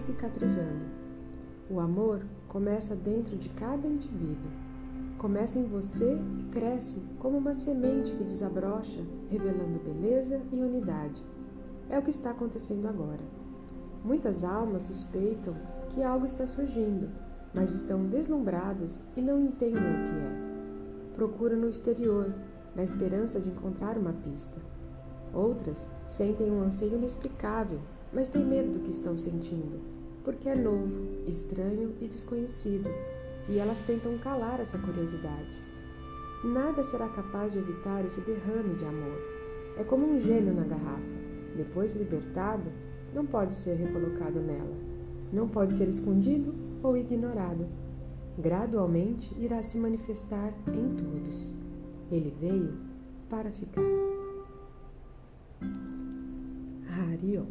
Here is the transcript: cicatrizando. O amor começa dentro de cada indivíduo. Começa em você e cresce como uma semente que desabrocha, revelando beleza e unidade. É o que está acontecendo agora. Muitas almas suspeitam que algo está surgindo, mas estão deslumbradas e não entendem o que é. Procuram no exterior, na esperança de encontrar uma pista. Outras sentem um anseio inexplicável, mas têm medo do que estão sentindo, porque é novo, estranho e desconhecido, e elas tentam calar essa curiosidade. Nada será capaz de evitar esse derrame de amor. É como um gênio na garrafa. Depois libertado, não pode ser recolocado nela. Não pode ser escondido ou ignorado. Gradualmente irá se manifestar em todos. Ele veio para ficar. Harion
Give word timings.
cicatrizando. 0.00 0.84
O 1.70 1.78
amor 1.78 2.22
começa 2.48 2.96
dentro 2.96 3.36
de 3.36 3.48
cada 3.50 3.86
indivíduo. 3.86 4.50
Começa 5.18 5.58
em 5.58 5.64
você 5.64 6.18
e 6.38 6.42
cresce 6.44 7.02
como 7.18 7.38
uma 7.38 7.54
semente 7.54 8.12
que 8.14 8.24
desabrocha, 8.24 9.00
revelando 9.28 9.78
beleza 9.78 10.40
e 10.50 10.56
unidade. 10.56 11.22
É 11.88 11.98
o 11.98 12.02
que 12.02 12.10
está 12.10 12.30
acontecendo 12.30 12.88
agora. 12.88 13.20
Muitas 14.02 14.42
almas 14.42 14.84
suspeitam 14.84 15.54
que 15.90 16.02
algo 16.02 16.24
está 16.24 16.46
surgindo, 16.46 17.10
mas 17.54 17.72
estão 17.72 18.06
deslumbradas 18.06 19.02
e 19.16 19.20
não 19.20 19.38
entendem 19.38 19.74
o 19.74 20.04
que 20.04 20.16
é. 20.16 21.14
Procuram 21.14 21.58
no 21.58 21.68
exterior, 21.68 22.32
na 22.74 22.82
esperança 22.82 23.38
de 23.38 23.50
encontrar 23.50 23.98
uma 23.98 24.12
pista. 24.12 24.56
Outras 25.32 25.86
sentem 26.08 26.50
um 26.50 26.62
anseio 26.62 26.96
inexplicável, 26.96 27.78
mas 28.12 28.28
têm 28.28 28.44
medo 28.44 28.72
do 28.72 28.80
que 28.80 28.90
estão 28.90 29.16
sentindo, 29.16 29.80
porque 30.24 30.48
é 30.48 30.56
novo, 30.56 30.98
estranho 31.28 31.94
e 32.00 32.08
desconhecido, 32.08 32.90
e 33.48 33.58
elas 33.58 33.80
tentam 33.80 34.18
calar 34.18 34.60
essa 34.60 34.78
curiosidade. 34.78 35.58
Nada 36.42 36.82
será 36.82 37.08
capaz 37.08 37.52
de 37.52 37.58
evitar 37.58 38.04
esse 38.04 38.20
derrame 38.22 38.74
de 38.74 38.84
amor. 38.84 39.20
É 39.76 39.84
como 39.84 40.06
um 40.06 40.18
gênio 40.18 40.54
na 40.54 40.64
garrafa. 40.64 41.20
Depois 41.56 41.94
libertado, 41.94 42.70
não 43.14 43.26
pode 43.26 43.54
ser 43.54 43.74
recolocado 43.74 44.40
nela. 44.40 44.76
Não 45.32 45.48
pode 45.48 45.74
ser 45.74 45.88
escondido 45.88 46.54
ou 46.82 46.96
ignorado. 46.96 47.66
Gradualmente 48.38 49.34
irá 49.38 49.62
se 49.62 49.78
manifestar 49.78 50.52
em 50.68 50.96
todos. 50.96 51.54
Ele 52.10 52.34
veio 52.40 52.72
para 53.28 53.50
ficar. 53.50 54.09
Harion 57.10 57.50